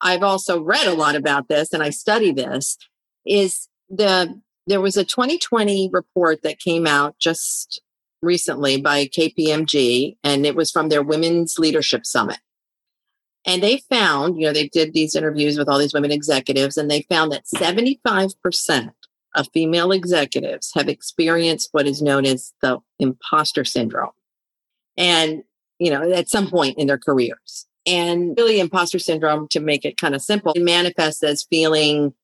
I've 0.02 0.22
also 0.22 0.62
read 0.62 0.86
a 0.86 0.92
lot 0.92 1.16
about 1.16 1.48
this 1.48 1.72
and 1.72 1.82
I 1.82 1.90
study 1.90 2.30
this 2.30 2.76
is 3.24 3.68
the 3.88 4.38
there 4.66 4.80
was 4.80 4.96
a 4.96 5.04
2020 5.04 5.90
report 5.92 6.42
that 6.42 6.58
came 6.58 6.86
out 6.86 7.16
just 7.18 7.80
recently 8.20 8.80
by 8.80 9.06
KPMG 9.06 10.16
and 10.22 10.44
it 10.44 10.56
was 10.56 10.70
from 10.70 10.88
their 10.88 11.02
women's 11.02 11.58
leadership 11.58 12.04
summit 12.04 12.38
and 13.46 13.62
they 13.62 13.78
found, 13.88 14.36
you 14.36 14.46
know, 14.46 14.52
they 14.52 14.68
did 14.68 14.92
these 14.92 15.14
interviews 15.14 15.56
with 15.56 15.68
all 15.68 15.78
these 15.78 15.94
women 15.94 16.10
executives, 16.10 16.76
and 16.76 16.90
they 16.90 17.02
found 17.02 17.30
that 17.30 17.46
75% 17.46 18.92
of 19.36 19.48
female 19.54 19.92
executives 19.92 20.72
have 20.74 20.88
experienced 20.88 21.68
what 21.72 21.86
is 21.86 22.02
known 22.02 22.26
as 22.26 22.52
the 22.60 22.78
imposter 22.98 23.64
syndrome. 23.64 24.10
And, 24.96 25.44
you 25.78 25.90
know, 25.90 26.10
at 26.10 26.28
some 26.28 26.48
point 26.48 26.78
in 26.78 26.88
their 26.88 26.98
careers. 26.98 27.66
And 27.86 28.34
really, 28.36 28.58
imposter 28.58 28.98
syndrome, 28.98 29.46
to 29.48 29.60
make 29.60 29.84
it 29.84 29.96
kind 29.96 30.16
of 30.16 30.22
simple, 30.22 30.52
it 30.52 30.62
manifests 30.62 31.22
as 31.22 31.44
feeling 31.44 32.14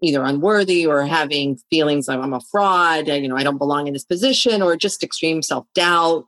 either 0.00 0.22
unworthy 0.22 0.86
or 0.86 1.04
having 1.04 1.58
feelings 1.70 2.06
like 2.06 2.20
I'm 2.20 2.32
a 2.32 2.40
fraud, 2.40 3.08
you 3.08 3.28
know, 3.28 3.36
I 3.36 3.42
don't 3.42 3.58
belong 3.58 3.88
in 3.88 3.94
this 3.94 4.04
position, 4.04 4.62
or 4.62 4.76
just 4.76 5.02
extreme 5.02 5.42
self 5.42 5.66
doubt, 5.74 6.26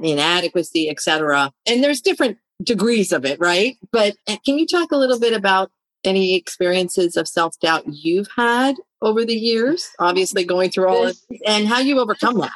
inadequacy, 0.00 0.88
etc. 0.88 1.52
And 1.66 1.84
there's 1.84 2.00
different 2.00 2.38
degrees 2.62 3.12
of 3.12 3.24
it, 3.24 3.40
right? 3.40 3.76
But 3.92 4.14
uh, 4.28 4.36
can 4.44 4.58
you 4.58 4.66
talk 4.66 4.92
a 4.92 4.96
little 4.96 5.18
bit 5.18 5.32
about 5.32 5.70
any 6.04 6.34
experiences 6.34 7.16
of 7.16 7.26
self 7.26 7.58
doubt 7.60 7.84
you've 7.86 8.28
had 8.36 8.76
over 9.02 9.24
the 9.24 9.34
years? 9.34 9.90
Obviously, 9.98 10.44
going 10.44 10.70
through 10.70 10.88
all 10.88 11.04
this, 11.04 11.24
of 11.30 11.38
and 11.46 11.66
how 11.66 11.78
you 11.78 11.98
overcome 11.98 12.38
that. 12.38 12.52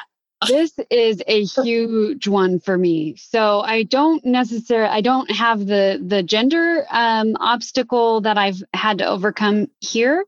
this 0.47 0.73
is 0.91 1.23
a 1.27 1.45
huge 1.45 2.29
one 2.29 2.61
for 2.61 2.79
me. 2.79 3.17
So 3.17 3.61
I 3.61 3.83
don't 3.83 4.25
necessarily 4.25 4.91
I 4.91 5.01
don't 5.01 5.31
have 5.31 5.67
the 5.67 6.03
the 6.05 6.23
gender 6.23 6.87
um, 6.91 7.37
obstacle 7.41 8.21
that 8.23 8.39
I've 8.39 8.63
had 8.73 8.99
to 8.99 9.07
overcome 9.07 9.69
here, 9.81 10.25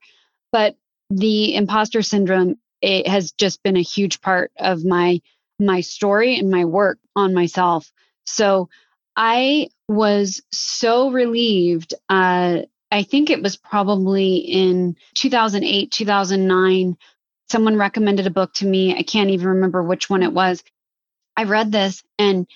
but 0.52 0.76
the 1.10 1.54
imposter 1.54 2.02
syndrome 2.02 2.56
it 2.80 3.06
has 3.06 3.32
just 3.32 3.62
been 3.62 3.76
a 3.76 3.82
huge 3.82 4.20
part 4.20 4.52
of 4.58 4.84
my 4.84 5.20
my 5.58 5.80
story 5.80 6.38
and 6.38 6.50
my 6.50 6.64
work 6.64 6.98
on 7.14 7.34
myself. 7.34 7.92
So 8.24 8.68
I 9.22 9.68
was 9.86 10.40
so 10.50 11.10
relieved. 11.10 11.92
Uh, 12.08 12.60
I 12.90 13.02
think 13.02 13.28
it 13.28 13.42
was 13.42 13.54
probably 13.54 14.36
in 14.36 14.96
2008, 15.12 15.90
2009. 15.90 16.96
Someone 17.50 17.76
recommended 17.76 18.26
a 18.26 18.30
book 18.30 18.54
to 18.54 18.66
me. 18.66 18.96
I 18.96 19.02
can't 19.02 19.28
even 19.28 19.48
remember 19.48 19.82
which 19.82 20.08
one 20.08 20.22
it 20.22 20.32
was. 20.32 20.64
I 21.36 21.44
read 21.44 21.70
this 21.70 22.02
and 22.18 22.46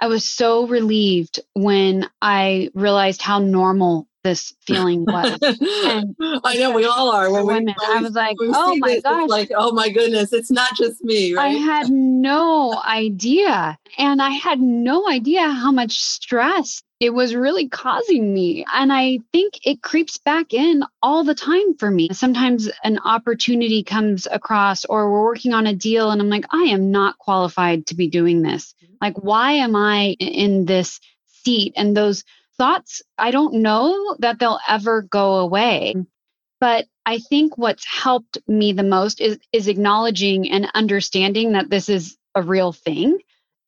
I 0.00 0.08
was 0.08 0.28
so 0.28 0.66
relieved 0.66 1.38
when 1.54 2.10
I 2.20 2.70
realized 2.74 3.22
how 3.22 3.38
normal 3.38 4.07
this 4.24 4.54
feeling 4.66 5.04
was. 5.04 5.38
And 5.42 6.16
I 6.44 6.56
know 6.56 6.72
we 6.72 6.84
all 6.84 7.10
are. 7.10 7.30
When 7.30 7.46
women, 7.46 7.66
we, 7.66 7.74
I 7.86 8.00
was 8.00 8.12
like, 8.12 8.36
oh 8.40 8.76
my 8.76 8.94
this, 8.94 9.02
gosh. 9.02 9.28
Like, 9.28 9.50
oh 9.54 9.72
my 9.72 9.88
goodness, 9.90 10.32
it's 10.32 10.50
not 10.50 10.74
just 10.76 11.02
me. 11.02 11.34
Right? 11.34 11.46
I 11.46 11.58
had 11.58 11.90
no 11.90 12.80
idea. 12.84 13.78
And 13.96 14.20
I 14.20 14.30
had 14.30 14.60
no 14.60 15.08
idea 15.08 15.48
how 15.48 15.72
much 15.72 15.98
stress 15.98 16.82
it 17.00 17.14
was 17.14 17.34
really 17.34 17.68
causing 17.68 18.34
me. 18.34 18.64
And 18.72 18.92
I 18.92 19.20
think 19.32 19.60
it 19.64 19.82
creeps 19.82 20.18
back 20.18 20.52
in 20.52 20.82
all 21.00 21.22
the 21.22 21.34
time 21.34 21.76
for 21.78 21.90
me. 21.90 22.08
Sometimes 22.12 22.68
an 22.82 22.98
opportunity 23.04 23.84
comes 23.84 24.26
across, 24.30 24.84
or 24.84 25.10
we're 25.10 25.24
working 25.24 25.52
on 25.52 25.66
a 25.66 25.74
deal, 25.74 26.10
and 26.10 26.20
I'm 26.20 26.28
like, 26.28 26.46
I 26.50 26.64
am 26.64 26.90
not 26.90 27.18
qualified 27.18 27.86
to 27.86 27.94
be 27.94 28.08
doing 28.08 28.42
this. 28.42 28.74
Mm-hmm. 28.82 28.94
Like, 29.00 29.22
why 29.22 29.52
am 29.52 29.76
I 29.76 30.16
in 30.18 30.64
this 30.64 31.00
seat? 31.44 31.74
And 31.76 31.96
those 31.96 32.24
thoughts, 32.58 33.02
I 33.16 33.30
don't 33.30 33.54
know 33.62 34.16
that 34.18 34.38
they'll 34.38 34.60
ever 34.68 35.02
go 35.02 35.36
away. 35.36 35.94
Mm. 35.96 36.06
But 36.60 36.86
I 37.06 37.18
think 37.18 37.56
what's 37.56 37.86
helped 37.86 38.38
me 38.48 38.72
the 38.72 38.82
most 38.82 39.20
is, 39.20 39.38
is 39.52 39.68
acknowledging 39.68 40.50
and 40.50 40.70
understanding 40.74 41.52
that 41.52 41.70
this 41.70 41.88
is 41.88 42.18
a 42.34 42.42
real 42.42 42.72
thing 42.72 43.18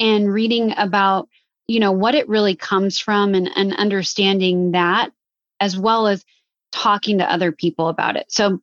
and 0.00 0.32
reading 0.32 0.74
about, 0.76 1.28
you 1.68 1.78
know, 1.78 1.92
what 1.92 2.16
it 2.16 2.28
really 2.28 2.56
comes 2.56 2.98
from 2.98 3.34
and, 3.34 3.48
and 3.54 3.74
understanding 3.76 4.72
that 4.72 5.10
as 5.60 5.78
well 5.78 6.08
as 6.08 6.24
talking 6.72 7.18
to 7.18 7.32
other 7.32 7.52
people 7.52 7.88
about 7.88 8.16
it. 8.16 8.26
So 8.32 8.60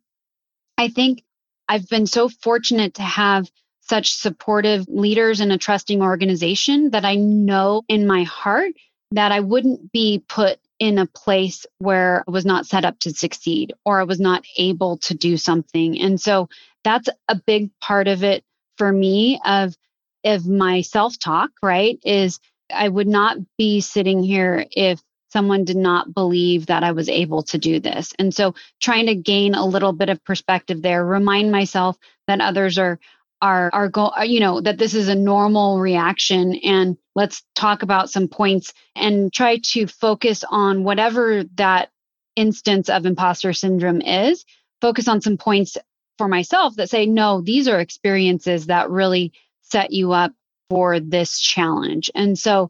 I 0.78 0.90
think 0.90 1.24
I've 1.70 1.88
been 1.88 2.08
so 2.08 2.28
fortunate 2.28 2.96
to 2.96 3.04
have 3.04 3.50
such 3.82 4.14
supportive 4.14 4.88
leaders 4.90 5.40
in 5.40 5.52
a 5.52 5.58
trusting 5.58 6.02
organization 6.02 6.90
that 6.92 7.06
I 7.06 7.16
know 7.16 7.84
in 7.88 8.06
my 8.06 8.24
heart 8.24 8.74
that 9.12 9.32
I 9.32 9.40
wouldn't 9.40 9.92
be 9.92 10.24
put 10.28 10.60
in 10.80 10.98
a 10.98 11.06
place 11.08 11.66
where 11.80 12.24
I 12.28 12.32
was 12.32 12.46
not 12.46 12.66
set 12.66 12.86
up 12.86 13.00
to 13.00 13.12
succeed 13.12 13.74
or 13.86 14.00
I 14.00 14.04
was 14.04 14.20
not 14.20 14.44
able 14.58 14.98
to 15.00 15.14
do 15.16 15.38
something. 15.38 16.00
And 16.00 16.20
so 16.20 16.50
that's 16.84 17.10
a 17.28 17.36
big 17.36 17.72
part 17.80 18.08
of 18.08 18.24
it 18.24 18.44
for 18.78 18.92
me 18.92 19.40
of 19.46 19.76
of 20.24 20.48
my 20.48 20.82
self-talk, 20.82 21.52
right? 21.64 22.00
Is 22.04 22.40
I 22.74 22.90
would 22.90 23.08
not 23.08 23.38
be 23.58 23.80
sitting 23.82 24.24
here 24.24 24.66
if 24.72 25.02
someone 25.30 25.64
did 25.64 25.78
not 25.78 26.14
believe 26.14 26.68
that 26.68 26.84
I 26.84 26.92
was 26.92 27.10
able 27.10 27.44
to 27.44 27.58
do 27.58 27.80
this. 27.80 28.14
And 28.18 28.34
so 28.34 28.56
trying 28.82 29.08
to 29.08 29.16
gain 29.16 29.56
a 29.56 29.66
little 29.66 29.94
bit 29.94 30.10
of 30.10 30.24
perspective 30.24 30.82
there, 30.82 31.06
remind 31.06 31.52
myself 31.52 31.98
that 32.28 32.42
others 32.42 32.78
are 32.78 33.00
are 33.42 33.70
are 33.72 33.88
go 33.88 34.12
you 34.24 34.40
know 34.40 34.62
that 34.62 34.78
this 34.78 34.96
is 34.96 35.10
a 35.10 35.16
normal 35.16 35.80
reaction 35.80 36.56
and 36.64 36.98
let's 37.18 37.44
talk 37.56 37.82
about 37.82 38.12
some 38.12 38.28
points 38.28 38.76
and 38.96 39.34
try 39.34 39.58
to 39.58 39.88
focus 39.88 40.44
on 40.48 40.84
whatever 40.84 41.44
that 41.56 41.90
instance 42.36 42.90
of 42.90 43.08
imposter 43.08 43.54
syndrome 43.54 44.02
is. 44.02 44.46
Focus 44.82 45.08
on 45.08 45.20
some 45.20 45.36
points 45.36 45.78
for 46.20 46.28
myself 46.28 46.76
that 46.76 46.92
say 46.92 47.08
no 47.08 47.42
these 47.42 47.68
are 47.68 47.80
experiences 47.80 48.68
that 48.68 48.92
really 48.92 49.34
set 49.64 49.92
you 49.92 50.12
up 50.14 50.32
for 50.70 51.00
this 51.00 51.40
challenge. 51.40 52.12
And 52.14 52.38
so 52.38 52.70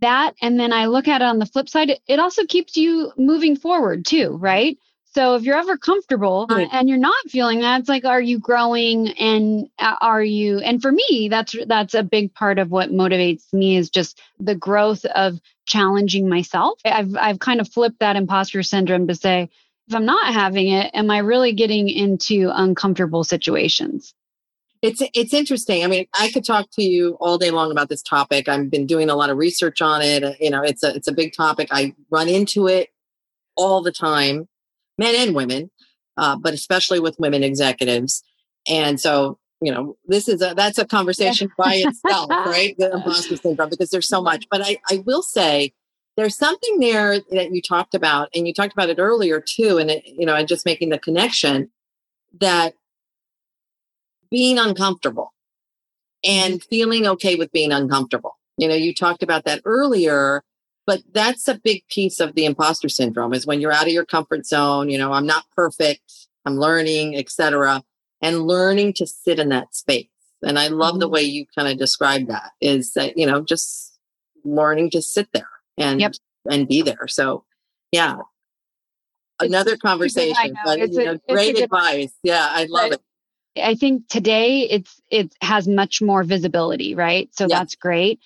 that 0.00 0.34
and 0.40 0.60
then 0.60 0.72
i 0.72 0.86
look 0.86 1.08
at 1.08 1.22
it 1.22 1.24
on 1.24 1.40
the 1.40 1.46
flip 1.46 1.68
side 1.68 1.98
it 2.06 2.20
also 2.20 2.44
keeps 2.44 2.76
you 2.76 3.12
moving 3.16 3.56
forward 3.56 4.06
too 4.06 4.28
right 4.30 4.78
so 5.14 5.34
if 5.34 5.42
you're 5.42 5.56
ever 5.56 5.76
comfortable 5.76 6.46
and 6.50 6.88
you're 6.88 6.98
not 6.98 7.14
feeling 7.28 7.60
that, 7.60 7.80
it's 7.80 7.88
like, 7.88 8.04
are 8.04 8.20
you 8.20 8.38
growing 8.38 9.08
and 9.08 9.68
uh, 9.78 9.96
are 10.00 10.22
you, 10.22 10.58
and 10.58 10.82
for 10.82 10.92
me, 10.92 11.28
that's, 11.30 11.56
that's 11.66 11.94
a 11.94 12.02
big 12.02 12.34
part 12.34 12.58
of 12.58 12.70
what 12.70 12.90
motivates 12.90 13.52
me 13.52 13.76
is 13.76 13.90
just 13.90 14.20
the 14.38 14.54
growth 14.54 15.04
of 15.06 15.40
challenging 15.66 16.28
myself. 16.28 16.78
I've, 16.84 17.16
I've 17.16 17.38
kind 17.38 17.60
of 17.60 17.68
flipped 17.68 18.00
that 18.00 18.16
imposter 18.16 18.62
syndrome 18.62 19.08
to 19.08 19.14
say, 19.14 19.48
if 19.88 19.94
I'm 19.94 20.04
not 20.04 20.34
having 20.34 20.68
it, 20.68 20.90
am 20.92 21.10
I 21.10 21.18
really 21.18 21.52
getting 21.52 21.88
into 21.88 22.50
uncomfortable 22.52 23.24
situations? 23.24 24.14
It's 24.80 25.02
it's 25.12 25.34
interesting. 25.34 25.82
I 25.82 25.88
mean, 25.88 26.06
I 26.16 26.30
could 26.30 26.44
talk 26.44 26.68
to 26.74 26.84
you 26.84 27.16
all 27.20 27.36
day 27.36 27.50
long 27.50 27.72
about 27.72 27.88
this 27.88 28.02
topic. 28.02 28.48
I've 28.48 28.70
been 28.70 28.86
doing 28.86 29.10
a 29.10 29.16
lot 29.16 29.28
of 29.28 29.36
research 29.36 29.82
on 29.82 30.02
it. 30.02 30.36
You 30.40 30.50
know, 30.50 30.62
it's 30.62 30.84
a 30.84 30.94
it's 30.94 31.08
a 31.08 31.12
big 31.12 31.32
topic. 31.32 31.68
I 31.72 31.96
run 32.10 32.28
into 32.28 32.68
it 32.68 32.90
all 33.56 33.82
the 33.82 33.90
time 33.90 34.47
men 34.98 35.14
and 35.16 35.34
women, 35.34 35.70
uh, 36.16 36.36
but 36.36 36.52
especially 36.52 37.00
with 37.00 37.18
women 37.18 37.42
executives. 37.42 38.22
And 38.68 39.00
so, 39.00 39.38
you 39.60 39.72
know, 39.72 39.96
this 40.06 40.28
is 40.28 40.42
a 40.42 40.54
that's 40.54 40.78
a 40.78 40.84
conversation 40.84 41.50
by 41.56 41.74
itself, 41.84 42.28
right? 42.30 42.74
The 42.78 42.92
imposter 42.92 43.36
syndrome, 43.36 43.70
because 43.70 43.90
there's 43.90 44.08
so 44.08 44.20
much. 44.22 44.46
But 44.50 44.62
I, 44.62 44.78
I 44.90 45.02
will 45.06 45.22
say 45.22 45.72
there's 46.16 46.36
something 46.36 46.80
there 46.80 47.20
that 47.30 47.52
you 47.52 47.62
talked 47.62 47.94
about, 47.94 48.28
and 48.34 48.46
you 48.46 48.52
talked 48.52 48.72
about 48.72 48.90
it 48.90 48.98
earlier 48.98 49.40
too, 49.40 49.78
and 49.78 49.90
it, 49.90 50.04
you 50.06 50.26
know, 50.26 50.34
and 50.34 50.48
just 50.48 50.66
making 50.66 50.90
the 50.90 50.98
connection 50.98 51.70
that 52.40 52.74
being 54.30 54.58
uncomfortable 54.58 55.32
and 56.24 56.54
mm-hmm. 56.54 56.68
feeling 56.68 57.06
okay 57.06 57.36
with 57.36 57.50
being 57.52 57.72
uncomfortable. 57.72 58.36
You 58.56 58.68
know, 58.68 58.74
you 58.74 58.94
talked 58.94 59.22
about 59.22 59.44
that 59.44 59.62
earlier 59.64 60.42
but 60.88 61.02
that's 61.12 61.46
a 61.48 61.60
big 61.62 61.86
piece 61.88 62.18
of 62.18 62.34
the 62.34 62.46
imposter 62.46 62.88
syndrome 62.88 63.34
is 63.34 63.46
when 63.46 63.60
you're 63.60 63.70
out 63.70 63.86
of 63.86 63.92
your 63.92 64.06
comfort 64.06 64.46
zone 64.46 64.88
you 64.88 64.96
know 64.96 65.12
i'm 65.12 65.26
not 65.26 65.44
perfect 65.54 66.26
i'm 66.46 66.56
learning 66.56 67.14
etc 67.14 67.82
and 68.22 68.46
learning 68.46 68.92
to 68.94 69.06
sit 69.06 69.38
in 69.38 69.50
that 69.50 69.74
space 69.74 70.08
and 70.42 70.58
i 70.58 70.66
love 70.68 70.94
mm-hmm. 70.94 71.00
the 71.00 71.08
way 71.08 71.22
you 71.22 71.44
kind 71.54 71.68
of 71.68 71.78
describe 71.78 72.26
that 72.26 72.50
is 72.60 72.94
that 72.94 73.16
you 73.16 73.26
know 73.26 73.42
just 73.42 73.98
learning 74.44 74.90
to 74.90 75.02
sit 75.02 75.28
there 75.32 75.50
and 75.76 76.00
yep. 76.00 76.14
and 76.50 76.66
be 76.66 76.80
there 76.80 77.06
so 77.06 77.44
yeah 77.92 78.16
another 79.40 79.72
it's, 79.72 79.82
conversation 79.82 80.54
but 80.64 80.78
you 80.78 81.04
know, 81.04 81.18
a, 81.28 81.32
great 81.32 81.60
advice 81.60 82.12
yeah 82.22 82.48
i 82.50 82.66
love 82.70 82.92
it 82.92 83.00
I 83.60 83.74
think 83.74 84.06
today 84.08 84.68
it's 84.70 85.00
it 85.10 85.34
has 85.40 85.66
much 85.66 86.00
more 86.00 86.22
visibility, 86.22 86.94
right? 86.94 87.28
So 87.34 87.48
yeah. 87.48 87.58
that's 87.58 87.74
great 87.74 88.20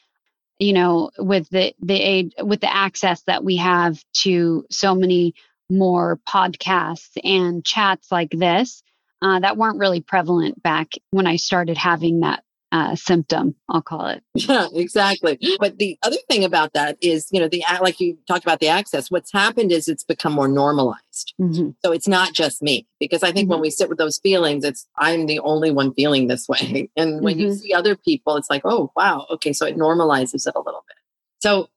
you 0.63 0.73
know 0.73 1.11
with 1.19 1.49
the 1.51 1.75
the 1.81 2.01
aid 2.01 2.35
with 2.43 2.61
the 2.61 2.75
access 2.75 3.23
that 3.23 3.45
we 3.45 3.57
have 3.57 4.03
to 4.13 4.65
so 4.71 4.95
many 4.95 5.35
more 5.69 6.21
podcasts 6.29 7.17
and 7.25 7.65
chats 7.65 8.13
like 8.13 8.31
this 8.31 8.83
uh, 9.23 9.41
that 9.41 9.57
weren't 9.57 9.79
really 9.79 10.01
prevalent 10.01 10.63
back 10.63 10.93
when 11.11 11.27
I 11.27 11.37
started 11.37 11.77
having 11.77 12.21
that 12.21 12.45
uh, 12.73 12.97
symptom, 12.97 13.55
I'll 13.69 13.83
call 13.83 14.07
it. 14.07 14.23
Yeah, 14.35 14.67
exactly. 14.73 15.39
But 15.61 15.79
the 15.79 15.99
other 16.03 16.17
thing 16.29 16.43
about 16.43 16.73
that 16.73 16.97
is, 17.03 17.29
you 17.31 17.39
know, 17.39 17.47
the 17.47 17.63
like 17.83 18.01
you 18.01 18.17
talked 18.27 18.45
about 18.45 18.61
the 18.61 18.69
access. 18.69 19.11
What's 19.11 19.31
happened 19.31 19.71
is 19.71 19.89
it's 19.89 20.03
become 20.03 20.33
more 20.33 20.49
normalized. 20.49 21.35
Mm-hmm. 21.41 21.71
So 21.85 21.93
it's 21.93 22.09
not 22.09 22.33
just 22.33 22.63
me, 22.63 22.87
because 22.99 23.23
I 23.23 23.31
think 23.31 23.45
mm-hmm. 23.45 23.53
when 23.53 23.61
we 23.61 23.71
sit 23.71 23.91
with 23.91 23.99
those 23.99 24.19
feelings, 24.19 24.65
it's 24.65 24.89
I'm 24.97 25.27
the 25.27 25.39
only 25.41 25.71
one 25.71 25.93
feeling 25.93 26.27
this 26.27 26.49
way. 26.49 26.89
And 26.97 27.23
when 27.23 27.35
mm-hmm. 27.35 27.47
you 27.47 27.55
see 27.55 27.73
other 27.75 27.95
people, 27.95 28.37
it's 28.37 28.51
like, 28.51 28.63
oh 28.65 28.91
wow, 28.97 29.27
okay, 29.31 29.53
so 29.53 29.67
it 29.67 29.77
normalizes 29.77 30.47
it 30.47 30.55
a 30.55 30.61
little 30.61 30.85
bit. 30.89 30.97
So 31.41 31.69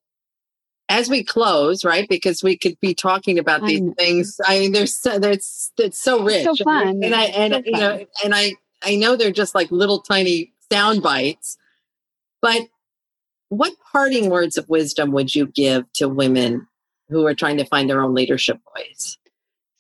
as 0.88 1.10
we 1.10 1.24
close, 1.24 1.84
right? 1.84 2.08
Because 2.08 2.44
we 2.44 2.58
could 2.58 2.80
be 2.80 2.94
talking 2.94 3.40
about 3.40 3.66
these 3.66 3.82
things. 3.98 4.40
I 4.46 4.60
mean, 4.60 4.72
there's 4.72 4.96
so, 4.96 5.20
there's 5.20 5.72
it's 5.78 6.02
so 6.02 6.24
rich, 6.24 6.46
it's 6.46 6.60
so 6.60 6.64
fun, 6.64 7.04
and 7.04 7.16
I 7.16 7.26
and 7.26 7.54
so 7.54 7.62
you 7.66 7.72
know, 7.72 8.06
and 8.24 8.36
I 8.36 8.54
I 8.84 8.96
know 8.96 9.16
they're 9.16 9.32
just 9.32 9.56
like 9.56 9.72
little 9.72 10.02
tiny 10.02 10.54
sound 10.72 11.02
bites. 11.04 11.58
But 12.42 12.64
what 13.50 13.74
parting 13.92 14.30
words 14.30 14.58
of 14.58 14.70
wisdom 14.70 15.12
would 15.12 15.34
you 15.34 15.48
give 15.48 15.92
to 15.94 16.10
women 16.10 16.68
who 17.10 17.26
are 17.26 17.36
trying 17.36 17.58
to 17.58 17.66
find 17.66 17.90
their 17.90 18.02
own 18.02 18.14
leadership 18.14 18.60
voice? 18.76 19.18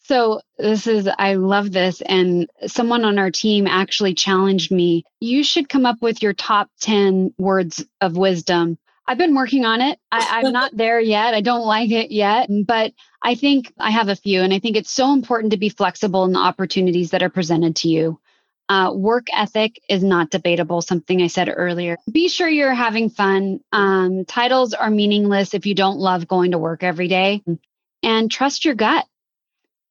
So, 0.03 0.41
this 0.59 0.85
is, 0.85 1.09
I 1.17 1.33
love 1.33 1.71
this. 1.71 2.01
And 2.01 2.47
someone 2.67 3.03
on 3.03 3.17
our 3.17 3.31
team 3.31 3.65
actually 3.65 4.13
challenged 4.13 4.71
me. 4.71 5.03
You 5.19 5.43
should 5.43 5.67
come 5.67 5.87
up 5.87 5.99
with 5.99 6.21
your 6.21 6.33
top 6.33 6.69
10 6.81 7.33
words 7.39 7.83
of 8.01 8.15
wisdom. 8.15 8.77
I've 9.07 9.17
been 9.17 9.35
working 9.35 9.65
on 9.65 9.81
it. 9.81 9.99
I, 10.11 10.41
am 10.41 10.51
not 10.51 10.71
there 10.77 10.99
yet. 10.99 11.33
I 11.33 11.41
don't 11.41 11.65
like 11.65 11.89
it 11.89 12.11
yet, 12.11 12.49
but 12.65 12.93
I 13.23 13.33
think 13.33 13.73
I 13.79 13.89
have 13.89 14.09
a 14.09 14.15
few. 14.15 14.41
And 14.41 14.53
I 14.53 14.59
think 14.59 14.77
it's 14.77 14.91
so 14.91 15.11
important 15.11 15.51
to 15.51 15.57
be 15.57 15.69
flexible 15.69 16.23
in 16.25 16.33
the 16.33 16.39
opportunities 16.39 17.09
that 17.11 17.23
are 17.23 17.29
presented 17.29 17.75
to 17.77 17.89
you. 17.89 18.19
Uh, 18.67 18.91
work 18.93 19.27
ethic 19.31 19.79
is 19.87 20.03
not 20.03 20.31
debatable, 20.31 20.81
something 20.81 21.21
I 21.21 21.27
said 21.27 21.53
earlier. 21.55 21.97
Be 22.11 22.29
sure 22.29 22.49
you're 22.49 22.73
having 22.73 23.09
fun. 23.09 23.59
Um, 23.71 24.25
titles 24.25 24.73
are 24.73 24.89
meaningless 24.89 25.53
if 25.53 25.65
you 25.67 25.75
don't 25.75 25.99
love 25.99 26.27
going 26.27 26.51
to 26.51 26.57
work 26.57 26.83
every 26.83 27.07
day. 27.07 27.43
And 28.01 28.31
trust 28.31 28.65
your 28.65 28.75
gut. 28.75 29.05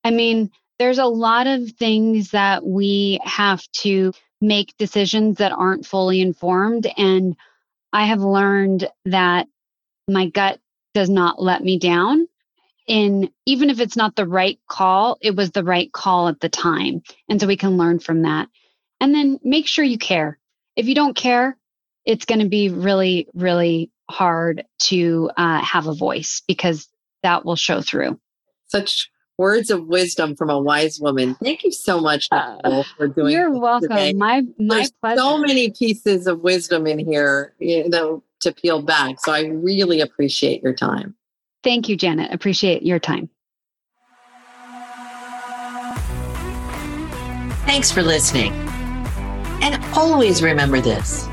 I 0.03 0.11
mean, 0.11 0.51
there's 0.79 0.99
a 0.99 1.07
lot 1.07 1.47
of 1.47 1.71
things 1.73 2.31
that 2.31 2.67
we 2.67 3.21
have 3.23 3.63
to 3.83 4.13
make 4.41 4.77
decisions 4.77 5.39
that 5.39 5.53
aren't 5.53 5.87
fully 5.87 6.21
informed. 6.21 6.87
And 6.97 7.37
I 7.93 8.07
have 8.07 8.21
learned 8.21 8.89
that 9.05 9.47
my 10.09 10.27
gut 10.27 10.59
does 10.95 11.09
not 11.09 11.41
let 11.41 11.63
me 11.63 11.79
down 11.79 12.27
in 12.87 13.31
even 13.47 13.71
if 13.71 13.81
it's 13.81 13.97
not 13.97 14.15
the 14.15 14.27
right 14.27 14.59
call, 14.69 15.17
it 15.21 15.35
was 15.35 15.51
the 15.51 15.65
right 15.65 15.91
call 15.93 16.29
at 16.29 16.41
the 16.41 16.49
time. 16.49 17.03
And 17.29 17.41
so 17.41 17.47
we 17.47 17.57
can 17.57 17.77
learn 17.77 17.99
from 17.99 18.23
that. 18.23 18.49
And 19.05 19.15
then 19.15 19.39
make 19.45 19.67
sure 19.67 19.85
you 19.85 19.99
care. 19.99 20.39
If 20.77 20.87
you 20.87 20.95
don't 20.95 21.15
care, 21.15 21.59
it's 22.07 22.25
going 22.25 22.39
to 22.39 22.49
be 22.49 22.71
really, 22.71 23.29
really 23.35 23.91
hard 24.09 24.65
to 24.79 25.31
uh, 25.37 25.61
have 25.61 25.87
a 25.87 25.93
voice 25.93 26.41
because 26.49 26.89
that 27.23 27.45
will 27.45 27.55
show 27.55 27.83
through. 27.83 28.19
Such 28.69 29.11
words 29.37 29.69
of 29.69 29.87
wisdom 29.89 30.35
from 30.35 30.49
a 30.49 30.59
wise 30.59 31.01
woman. 31.01 31.35
Thank 31.35 31.65
you 31.65 31.71
so 31.71 32.01
much 32.01 32.29
uh, 32.33 32.83
for 32.97 33.09
doing. 33.09 33.35
You're 33.35 33.51
welcome. 33.51 33.91
Today. 33.91 34.15
My 34.15 34.41
my 34.59 34.77
There's 34.77 34.93
pleasure. 34.93 35.21
So 35.21 35.37
many 35.37 35.71
pieces 35.71 36.27
of 36.27 36.41
wisdom 36.41 36.87
in 36.87 36.99
here, 36.99 37.53
you 37.59 37.87
know, 37.87 38.23
to 38.41 38.55
peel 38.55 38.81
back. 38.81 39.21
So 39.21 39.33
I 39.33 39.43
really 39.43 40.01
appreciate 40.01 40.63
your 40.63 40.73
time. 40.73 41.15
Thank 41.63 41.91
you, 41.91 41.97
Janet. 41.99 42.33
Appreciate 42.33 42.83
your 42.83 42.99
time. 42.99 43.29
Thanks 47.67 47.91
for 47.91 48.03
listening. 48.03 48.74
And 49.63 49.83
always 49.95 50.43
remember 50.43 50.81
this 50.81 51.29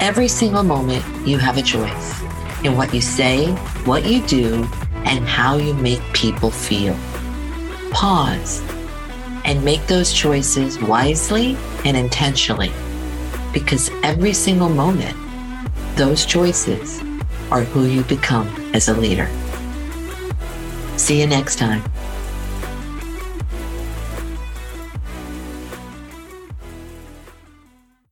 every 0.00 0.28
single 0.28 0.62
moment, 0.62 1.04
you 1.26 1.38
have 1.38 1.56
a 1.56 1.62
choice 1.62 2.22
in 2.62 2.76
what 2.76 2.92
you 2.92 3.00
say, 3.00 3.50
what 3.84 4.04
you 4.04 4.24
do, 4.26 4.68
and 5.04 5.26
how 5.26 5.56
you 5.56 5.74
make 5.74 6.02
people 6.12 6.50
feel. 6.50 6.96
Pause 7.90 8.62
and 9.44 9.64
make 9.64 9.86
those 9.86 10.12
choices 10.12 10.78
wisely 10.80 11.56
and 11.84 11.96
intentionally 11.96 12.72
because 13.52 13.90
every 14.02 14.32
single 14.32 14.68
moment, 14.68 15.16
those 15.96 16.26
choices 16.26 17.00
are 17.50 17.62
who 17.62 17.86
you 17.86 18.02
become 18.02 18.48
as 18.74 18.88
a 18.88 18.94
leader. 18.94 19.30
See 20.96 21.20
you 21.20 21.26
next 21.26 21.56
time. 21.56 21.82